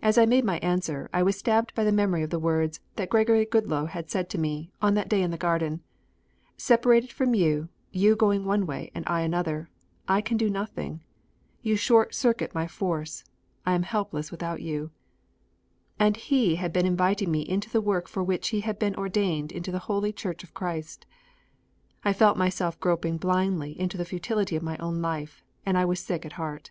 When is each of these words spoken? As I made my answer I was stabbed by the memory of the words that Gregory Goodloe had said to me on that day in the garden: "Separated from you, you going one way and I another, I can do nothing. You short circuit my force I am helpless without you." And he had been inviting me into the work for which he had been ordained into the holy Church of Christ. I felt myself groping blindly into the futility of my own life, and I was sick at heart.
As 0.00 0.18
I 0.18 0.24
made 0.24 0.44
my 0.44 0.58
answer 0.60 1.10
I 1.12 1.24
was 1.24 1.36
stabbed 1.36 1.74
by 1.74 1.82
the 1.82 1.90
memory 1.90 2.22
of 2.22 2.30
the 2.30 2.38
words 2.38 2.78
that 2.94 3.10
Gregory 3.10 3.44
Goodloe 3.44 3.86
had 3.86 4.08
said 4.08 4.30
to 4.30 4.38
me 4.38 4.70
on 4.80 4.94
that 4.94 5.08
day 5.08 5.20
in 5.20 5.32
the 5.32 5.36
garden: 5.36 5.82
"Separated 6.56 7.10
from 7.10 7.34
you, 7.34 7.68
you 7.90 8.14
going 8.14 8.44
one 8.44 8.66
way 8.66 8.92
and 8.94 9.02
I 9.08 9.22
another, 9.22 9.68
I 10.06 10.20
can 10.20 10.36
do 10.36 10.48
nothing. 10.48 11.02
You 11.60 11.74
short 11.74 12.14
circuit 12.14 12.54
my 12.54 12.68
force 12.68 13.24
I 13.66 13.72
am 13.74 13.82
helpless 13.82 14.30
without 14.30 14.62
you." 14.62 14.92
And 15.98 16.16
he 16.16 16.54
had 16.54 16.72
been 16.72 16.86
inviting 16.86 17.32
me 17.32 17.40
into 17.40 17.68
the 17.68 17.80
work 17.80 18.06
for 18.06 18.22
which 18.22 18.50
he 18.50 18.60
had 18.60 18.78
been 18.78 18.94
ordained 18.94 19.50
into 19.50 19.72
the 19.72 19.80
holy 19.90 20.12
Church 20.12 20.44
of 20.44 20.54
Christ. 20.54 21.04
I 22.04 22.12
felt 22.12 22.38
myself 22.38 22.78
groping 22.78 23.16
blindly 23.16 23.72
into 23.76 23.98
the 23.98 24.04
futility 24.04 24.54
of 24.54 24.62
my 24.62 24.76
own 24.78 25.02
life, 25.02 25.42
and 25.66 25.76
I 25.76 25.84
was 25.84 25.98
sick 25.98 26.24
at 26.24 26.34
heart. 26.34 26.70